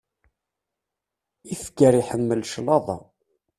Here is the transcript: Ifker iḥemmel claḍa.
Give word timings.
Ifker 1.53 1.93
iḥemmel 2.01 2.41
claḍa. 2.51 2.97